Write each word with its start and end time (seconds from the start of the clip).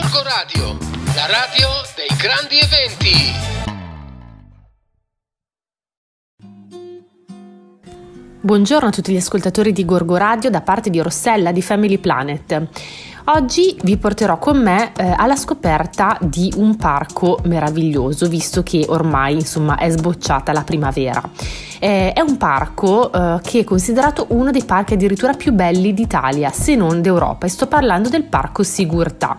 Gorgo 0.00 0.22
Radio, 0.22 0.78
la 1.16 1.26
radio 1.26 1.68
dei 1.96 2.16
grandi 2.16 2.56
eventi. 2.60 3.32
Buongiorno 8.40 8.88
a 8.88 8.92
tutti 8.92 9.12
gli 9.12 9.16
ascoltatori 9.16 9.72
di 9.72 9.84
Gorgo 9.84 10.16
Radio 10.16 10.50
da 10.50 10.60
parte 10.60 10.88
di 10.90 11.00
Rossella 11.00 11.50
di 11.50 11.62
Family 11.62 11.98
Planet. 11.98 12.68
Oggi 13.24 13.76
vi 13.82 13.96
porterò 13.96 14.38
con 14.38 14.62
me 14.62 14.92
eh, 14.94 15.12
alla 15.16 15.34
scoperta 15.34 16.16
di 16.20 16.52
un 16.56 16.76
parco 16.76 17.40
meraviglioso, 17.46 18.28
visto 18.28 18.62
che 18.62 18.86
ormai 18.88 19.34
insomma 19.34 19.76
è 19.78 19.90
sbocciata 19.90 20.52
la 20.52 20.62
primavera. 20.62 21.20
Eh, 21.80 22.12
è 22.12 22.20
un 22.20 22.36
parco 22.36 23.12
eh, 23.12 23.40
che 23.42 23.60
è 23.60 23.64
considerato 23.64 24.26
uno 24.28 24.52
dei 24.52 24.64
parchi 24.64 24.94
addirittura 24.94 25.32
più 25.32 25.52
belli 25.52 25.92
d'Italia, 25.92 26.52
se 26.52 26.76
non 26.76 27.02
d'Europa, 27.02 27.46
e 27.46 27.48
sto 27.50 27.66
parlando 27.66 28.08
del 28.08 28.22
parco 28.22 28.62
Sigurtà. 28.62 29.38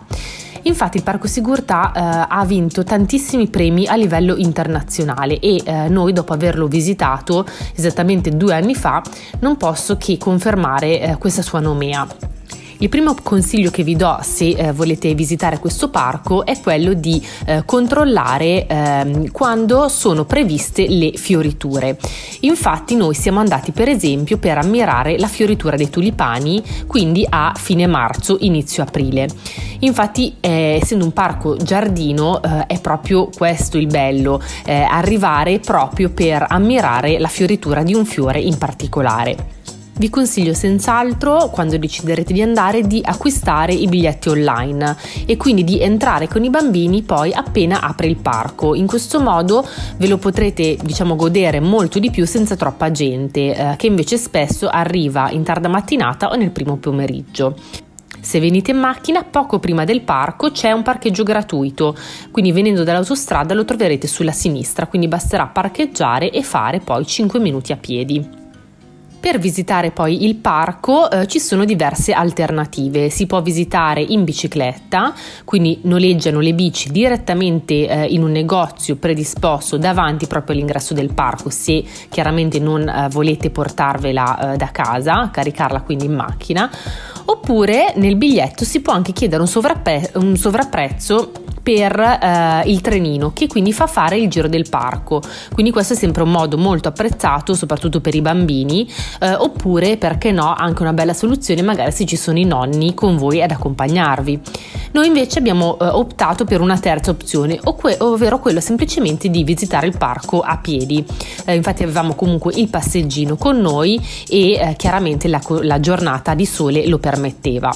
Infatti 0.69 0.97
il 0.97 1.03
Parco 1.03 1.25
Sigurtà 1.25 1.91
eh, 1.91 2.25
ha 2.29 2.45
vinto 2.45 2.83
tantissimi 2.83 3.47
premi 3.47 3.87
a 3.87 3.95
livello 3.95 4.35
internazionale 4.35 5.39
e 5.39 5.59
eh, 5.65 5.89
noi 5.89 6.13
dopo 6.13 6.31
averlo 6.31 6.67
visitato 6.67 7.43
esattamente 7.75 8.37
due 8.37 8.53
anni 8.53 8.75
fa 8.75 9.01
non 9.39 9.57
posso 9.57 9.97
che 9.97 10.19
confermare 10.19 11.01
eh, 11.01 11.17
questa 11.17 11.41
sua 11.41 11.59
nomea. 11.59 12.38
Il 12.81 12.87
primo 12.87 13.13
consiglio 13.21 13.71
che 13.71 13.83
vi 13.83 13.97
do 13.97 14.19
se 14.21 14.51
eh, 14.51 14.71
volete 14.71 15.13
visitare 15.13 15.59
questo 15.59 15.89
parco 15.89 16.45
è 16.45 16.57
quello 16.61 16.93
di 16.93 17.21
eh, 17.45 17.63
controllare 17.65 18.67
eh, 18.67 19.29
quando 19.33 19.89
sono 19.89 20.23
previste 20.23 20.87
le 20.87 21.11
fioriture. 21.11 21.97
Infatti 22.41 22.95
noi 22.95 23.15
siamo 23.15 23.39
andati 23.39 23.73
per 23.73 23.89
esempio 23.89 24.37
per 24.37 24.59
ammirare 24.59 25.19
la 25.19 25.27
fioritura 25.27 25.75
dei 25.75 25.89
tulipani, 25.89 26.63
quindi 26.87 27.27
a 27.29 27.51
fine 27.53 27.85
marzo, 27.85 28.37
inizio 28.39 28.83
aprile. 28.83 29.27
Infatti 29.79 30.37
eh, 30.39 30.79
essendo 30.81 31.03
un 31.03 31.11
parco 31.11 31.57
giardino 31.57 32.41
eh, 32.41 32.65
è 32.65 32.79
proprio 32.79 33.27
questo 33.27 33.77
il 33.77 33.87
bello, 33.87 34.41
eh, 34.63 34.83
arrivare 34.83 35.59
proprio 35.59 36.11
per 36.11 36.45
ammirare 36.47 37.19
la 37.19 37.27
fioritura 37.27 37.83
di 37.83 37.93
un 37.93 38.05
fiore 38.05 38.39
in 38.39 38.57
particolare. 38.57 39.57
Vi 39.99 40.09
consiglio 40.09 40.53
senz'altro, 40.53 41.49
quando 41.49 41.77
deciderete 41.77 42.31
di 42.31 42.41
andare, 42.41 42.87
di 42.87 43.01
acquistare 43.03 43.73
i 43.73 43.85
biglietti 43.85 44.29
online 44.29 44.95
e 45.25 45.35
quindi 45.35 45.65
di 45.65 45.81
entrare 45.81 46.29
con 46.29 46.41
i 46.41 46.49
bambini 46.49 47.01
poi 47.01 47.33
appena 47.33 47.81
apre 47.81 48.07
il 48.07 48.15
parco. 48.15 48.75
In 48.75 48.87
questo 48.87 49.19
modo 49.19 49.67
ve 49.97 50.07
lo 50.07 50.17
potrete, 50.17 50.77
diciamo, 50.81 51.17
godere 51.17 51.59
molto 51.59 51.99
di 51.99 52.11
più 52.11 52.25
senza 52.25 52.55
troppa 52.55 52.91
gente, 52.91 53.53
eh, 53.53 53.75
che 53.75 53.87
invece 53.87 54.15
spesso 54.15 54.69
arriva 54.69 55.31
in 55.31 55.43
tarda 55.43 55.67
mattinata 55.67 56.29
o 56.29 56.35
nel 56.35 56.51
primo 56.51 56.77
pomeriggio. 56.77 57.57
Se 58.21 58.39
venite 58.39 58.71
in 58.71 58.77
macchina, 58.77 59.25
poco 59.25 59.59
prima 59.59 59.83
del 59.83 60.03
parco 60.03 60.51
c'è 60.51 60.71
un 60.71 60.81
parcheggio 60.81 61.23
gratuito, 61.23 61.93
quindi 62.31 62.53
venendo 62.53 62.85
dall'autostrada 62.85 63.53
lo 63.53 63.65
troverete 63.65 64.07
sulla 64.07 64.31
sinistra, 64.31 64.87
quindi 64.87 65.09
basterà 65.09 65.45
parcheggiare 65.47 66.31
e 66.31 66.41
fare 66.41 66.79
poi 66.79 67.05
5 67.05 67.37
minuti 67.41 67.73
a 67.73 67.77
piedi. 67.77 68.47
Per 69.19 69.37
visitare 69.37 69.91
poi 69.91 70.23
il 70.25 70.35
parco 70.35 71.11
eh, 71.11 71.27
ci 71.27 71.39
sono 71.39 71.65
diverse 71.65 72.13
alternative, 72.13 73.09
si 73.09 73.25
può 73.25 73.41
visitare 73.41 74.01
in 74.01 74.23
bicicletta, 74.23 75.13
quindi 75.43 75.79
noleggiano 75.83 76.39
le 76.39 76.53
bici 76.53 76.89
direttamente 76.89 77.85
eh, 77.85 78.05
in 78.05 78.23
un 78.23 78.31
negozio 78.31 78.95
predisposto 78.95 79.77
davanti 79.77 80.25
proprio 80.25 80.55
all'ingresso 80.55 80.93
del 80.93 81.13
parco 81.13 81.49
se 81.49 81.83
chiaramente 82.07 82.59
non 82.59 82.87
eh, 82.87 83.09
volete 83.09 83.49
portarvela 83.49 84.53
eh, 84.53 84.57
da 84.57 84.71
casa, 84.71 85.29
caricarla 85.31 85.81
quindi 85.81 86.05
in 86.05 86.13
macchina, 86.13 86.71
oppure 87.25 87.93
nel 87.97 88.15
biglietto 88.15 88.63
si 88.63 88.79
può 88.79 88.93
anche 88.93 89.11
chiedere 89.11 89.41
un, 89.41 89.47
sovrappe- 89.49 90.11
un 90.15 90.37
sovrapprezzo 90.37 91.31
per 91.69 91.99
eh, 91.99 92.63
il 92.65 92.81
trenino 92.81 93.31
che 93.31 93.45
quindi 93.45 93.71
fa 93.73 93.85
fare 93.85 94.17
il 94.17 94.27
giro 94.27 94.47
del 94.47 94.67
parco. 94.67 95.21
Quindi 95.53 95.71
questo 95.71 95.93
è 95.93 95.95
sempre 95.95 96.23
un 96.23 96.31
modo 96.31 96.57
molto 96.57 96.87
apprezzato 96.87 97.53
soprattutto 97.53 98.01
per 98.01 98.15
i 98.15 98.21
bambini 98.21 98.89
eh, 99.19 99.35
oppure 99.35 99.97
perché 99.97 100.31
no 100.31 100.51
anche 100.51 100.81
una 100.81 100.93
bella 100.93 101.13
soluzione 101.13 101.61
magari 101.61 101.91
se 101.91 102.07
ci 102.07 102.15
sono 102.15 102.39
i 102.39 102.43
nonni 102.43 102.95
con 102.95 103.17
voi 103.17 103.43
ad 103.43 103.51
accompagnarvi. 103.51 104.41
Noi 104.93 105.05
invece 105.05 105.37
abbiamo 105.37 105.77
eh, 105.77 105.85
optato 105.85 106.43
per 106.43 106.59
una 106.59 106.79
terza 106.79 107.11
opzione, 107.11 107.59
ovvero 107.99 108.39
quello 108.39 108.61
semplicemente 108.61 109.29
di 109.29 109.43
visitare 109.43 109.85
il 109.85 109.95
parco 109.95 110.39
a 110.39 110.57
piedi. 110.57 111.05
Eh, 111.45 111.53
infatti 111.53 111.83
avevamo 111.83 112.15
comunque 112.15 112.51
il 112.55 112.67
passeggino 112.67 113.35
con 113.35 113.59
noi 113.59 114.01
e 114.27 114.53
eh, 114.53 114.73
chiaramente 114.75 115.27
la, 115.27 115.39
la 115.61 115.79
giornata 115.79 116.33
di 116.33 116.47
sole 116.47 116.87
lo 116.87 116.97
permetteva. 116.97 117.71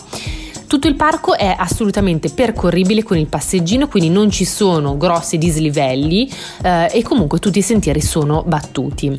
Tutto 0.74 0.88
il 0.88 0.96
parco 0.96 1.38
è 1.38 1.54
assolutamente 1.56 2.32
percorribile 2.32 3.04
con 3.04 3.16
il 3.16 3.28
passeggino, 3.28 3.88
quindi 3.88 4.10
non 4.10 4.32
ci 4.32 4.44
sono 4.44 4.98
grossi 4.98 5.38
dislivelli 5.38 6.28
eh, 6.64 6.90
e 6.92 7.04
comunque 7.04 7.38
tutti 7.38 7.60
i 7.60 7.62
sentieri 7.62 8.02
sono 8.02 8.42
battuti. 8.44 9.16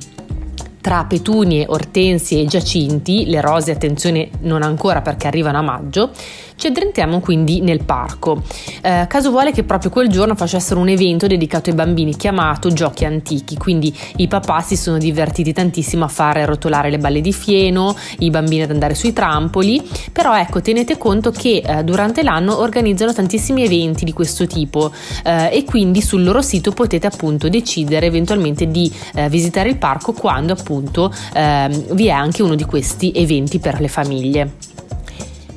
Tra 0.80 1.04
petunie, 1.04 1.64
ortensie 1.68 2.40
e 2.40 2.46
giacinti, 2.46 3.26
le 3.26 3.40
rose 3.40 3.70
attenzione 3.70 4.30
non 4.40 4.64
ancora 4.64 5.00
perché 5.00 5.28
arrivano 5.28 5.58
a 5.58 5.62
maggio, 5.62 6.10
ci 6.56 6.68
addentriamo 6.68 7.20
quindi 7.20 7.60
nel 7.60 7.84
parco. 7.84 8.42
Eh, 8.82 9.06
caso 9.08 9.30
vuole 9.30 9.52
che 9.52 9.64
proprio 9.64 9.90
quel 9.90 10.08
giorno 10.08 10.34
facessero 10.34 10.80
un 10.80 10.88
evento 10.88 11.26
dedicato 11.26 11.70
ai 11.70 11.76
bambini 11.76 12.16
chiamato 12.16 12.72
Giochi 12.72 13.04
Antichi, 13.04 13.56
quindi 13.56 13.94
i 14.16 14.28
papà 14.28 14.60
si 14.60 14.76
sono 14.76 14.98
divertiti 14.98 15.52
tantissimo 15.52 16.04
a 16.04 16.08
fare 16.08 16.44
rotolare 16.44 16.90
le 16.90 16.98
balle 16.98 17.20
di 17.20 17.32
fieno, 17.32 17.96
i 18.18 18.30
bambini 18.30 18.62
ad 18.62 18.70
andare 18.70 18.94
sui 18.94 19.12
trampoli, 19.12 19.82
però 20.12 20.36
ecco 20.36 20.60
tenete 20.60 20.96
conto 20.96 21.30
che 21.30 21.62
eh, 21.64 21.84
durante 21.84 22.22
l'anno 22.22 22.58
organizzano 22.58 23.12
tantissimi 23.12 23.64
eventi 23.64 24.04
di 24.04 24.12
questo 24.12 24.46
tipo 24.46 24.92
eh, 25.24 25.50
e 25.52 25.64
quindi 25.64 26.00
sul 26.00 26.22
loro 26.22 26.42
sito 26.42 26.72
potete 26.72 27.06
appunto 27.06 27.48
decidere 27.48 28.06
eventualmente 28.06 28.70
di 28.70 28.92
eh, 29.14 29.28
visitare 29.28 29.68
il 29.68 29.76
parco 29.76 30.12
quando 30.12 30.52
appunto 30.52 31.12
ehm, 31.34 31.94
vi 31.94 32.06
è 32.06 32.10
anche 32.10 32.42
uno 32.42 32.54
di 32.54 32.64
questi 32.64 33.12
eventi 33.14 33.58
per 33.58 33.80
le 33.80 33.88
famiglie. 33.88 34.74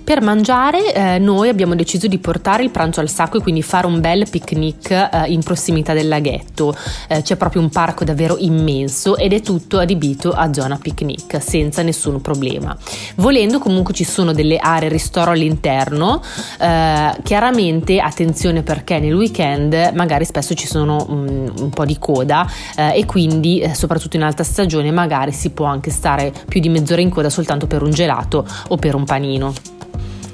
Per 0.08 0.22
mangiare 0.22 0.94
eh, 0.94 1.20
noi 1.20 1.50
abbiamo 1.50 1.76
deciso 1.76 2.08
di 2.08 2.18
portare 2.18 2.64
il 2.64 2.70
pranzo 2.70 3.02
al 3.02 3.10
sacco 3.10 3.40
e 3.40 3.42
quindi 3.42 3.62
fare 3.62 3.88
un 3.88 4.00
bel 4.00 4.26
picnic 4.30 4.90
eh, 4.90 5.26
in 5.28 5.44
prossimità 5.44 5.92
del 5.92 6.08
laghetto. 6.08 6.74
Eh, 7.10 7.24
c'è 7.24 7.36
proprio 7.36 7.62
un 7.62 7.70
parco 7.70 8.06
davvero 8.06 8.38
immenso 8.38 9.18
ed 9.18 9.34
è 9.34 9.42
tutto 9.42 9.80
adibito 9.80 10.32
a 10.32 10.54
zona 10.54 10.78
picnic 10.78 11.44
senza 11.44 11.82
nessun 11.82 12.22
problema. 12.22 12.74
Volendo 13.16 13.60
comunque 13.60 13.94
ci 13.94 14.06
sono 14.06 14.32
delle 14.32 14.56
aree 14.60 14.88
ristoro 14.88 15.32
all'interno, 15.32 16.22
eh, 16.58 17.14
chiaramente 17.22 18.00
attenzione 18.00 18.64
perché 18.64 19.00
nel 19.00 19.14
weekend 19.14 19.92
magari 19.94 20.24
spesso 20.24 20.54
ci 20.54 20.68
sono 20.68 21.06
um, 21.06 21.52
un 21.60 21.70
po' 21.70 21.84
di 21.84 22.00
coda 22.00 22.50
eh, 22.78 22.98
e 22.98 23.06
quindi 23.06 23.60
eh, 23.60 23.76
soprattutto 23.76 24.16
in 24.16 24.24
alta 24.24 24.46
stagione 24.46 24.90
magari 24.90 25.34
si 25.34 25.50
può 25.50 25.66
anche 25.66 25.92
stare 25.92 26.32
più 26.48 26.62
di 26.62 26.70
mezz'ora 26.70 27.02
in 27.02 27.10
coda 27.10 27.30
soltanto 27.30 27.68
per 27.68 27.84
un 27.84 27.92
gelato 27.92 28.48
o 28.70 28.78
per 28.78 28.96
un 28.96 29.04
panino. 29.04 29.76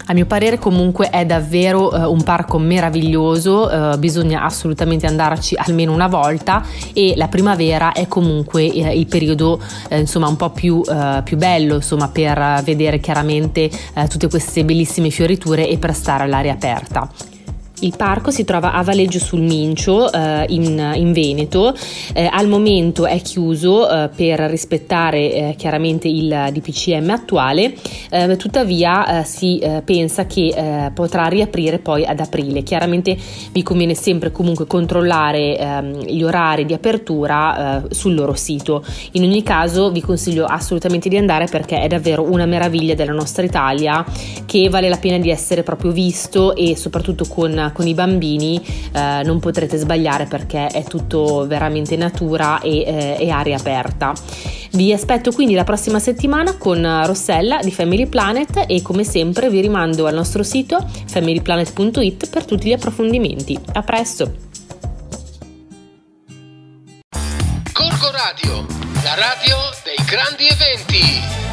A 0.06 0.14
mio 0.14 0.26
parere 0.26 0.60
comunque 0.60 1.10
è 1.10 1.26
davvero 1.26 1.88
uh, 1.88 2.12
un 2.12 2.24
parco 2.24 2.58
meraviglioso, 2.58 3.70
uh, 3.70 3.98
bisogna 3.98 4.44
assolutamente 4.44 5.08
andarci 5.08 5.56
almeno 5.58 5.94
una 5.94 6.08
volta 6.08 6.64
e 6.94 7.14
la 7.16 7.28
primavera 7.28 7.94
è 7.94 8.08
comunque 8.08 8.66
uh, 8.66 8.92
il 8.92 9.08
periodo 9.08 9.62
insomma 9.90 10.28
un 10.28 10.36
po' 10.36 10.50
più, 10.50 10.82
più 11.24 11.38
bello 11.38 11.76
insomma 11.76 12.10
per 12.10 12.62
vedere 12.64 13.00
chiaramente 13.00 13.70
tutte 14.10 14.28
queste 14.28 14.66
bellissime 14.66 15.10
fioriture 15.10 15.68
e 15.68 15.78
per 15.78 15.94
stare 15.94 16.24
all'aria 16.24 16.54
aperta. 16.54 17.33
Il 17.84 17.96
parco 17.98 18.32
si 18.32 18.46
trova 18.46 18.72
a 18.72 18.82
Valeggio 18.82 19.20
sul 19.20 19.42
Mincio 19.42 20.10
eh, 20.10 20.46
in, 20.48 20.94
in, 20.96 21.12
Veneto, 21.12 21.76
eh, 22.14 22.30
al 22.32 22.48
momento 22.48 23.06
è 23.06 23.22
chiuso 23.22 23.90
eh, 23.90 24.08
per 24.08 24.40
rispettare 24.40 25.34
eh, 25.34 25.56
chiaramente 25.58 26.08
il 26.08 26.50
DPCM 26.54 27.10
attuale, 27.10 27.74
eh, 28.10 28.38
tuttavia 28.38 29.20
eh, 29.20 29.24
si 29.26 29.62
pensa 29.84 30.26
che 30.26 30.92
potrà 30.94 31.26
riaprire 31.26 31.80
poi 31.80 32.06
ad 32.06 32.20
aprile. 32.20 32.64
Chiaramente 32.64 33.18
vi 33.52 33.64
conviene 33.64 33.96
sempre 33.96 34.32
comunque 34.32 34.66
controllare 34.66 35.58
ehm, 35.58 36.04
gli 36.06 36.24
orari 36.24 36.66
di 36.66 36.74
apertura 36.74 37.84
sul 37.90 38.14
loro 38.14 38.34
sito. 38.34 38.84
In 39.12 39.24
ogni 39.24 39.44
caso 39.44 39.92
vi 39.92 40.02
consiglio 40.02 40.46
assolutamente 40.46 41.10
di 41.10 41.18
andare 41.18 41.48
perché 41.48 41.82
è 41.82 41.88
davvero 41.88 42.24
una 42.24 42.46
meraviglia 42.46 42.94
della 42.94 43.12
nostra 43.12 43.44
Italia 43.44 44.06
che 44.46 44.70
vale 44.70 44.88
la 44.90 44.98
pena 44.98 45.18
di 45.18 45.30
essere 45.30 45.64
proprio 45.64 45.92
visto 45.92 46.56
e 46.56 46.76
soprattutto 46.78 47.26
con 47.28 47.72
con 47.74 47.88
i 47.88 47.94
bambini 47.94 48.64
eh, 48.94 49.22
non 49.24 49.40
potrete 49.40 49.78
sbagliare 49.78 50.26
perché 50.26 50.68
è 50.68 50.84
tutto 50.84 51.46
veramente 51.46 51.98
natura 51.98 52.62
e, 52.62 52.84
eh, 52.84 53.18
e 53.20 53.30
aria 53.30 53.58
aperta. 53.58 54.14
Vi 54.72 54.92
aspetto 54.92 55.32
quindi 55.32 55.54
la 55.54 55.64
prossima 55.64 56.00
settimana 56.00 56.58
con 56.58 57.02
Rossella 57.06 57.60
di 57.62 57.72
Family 57.72 58.08
Planet 58.08 58.66
e 58.68 58.82
come 58.82 59.04
sempre 59.04 59.50
vi 59.50 59.62
rimando 59.62 60.08
al 60.08 60.16
nostro 60.16 60.42
sito 60.42 60.84
familyplanet.it 61.08 62.30
per 62.30 62.46
tutti 62.46 62.70
gli 62.70 62.74
approfondimenti. 62.74 63.60
A 63.74 63.82
presto! 63.82 64.52
Corco 67.72 68.12
Radio, 68.12 68.66
la 69.04 69.16
radio 69.16 69.58
dei 69.84 70.06
grandi 70.06 70.48
eventi. 70.48 71.53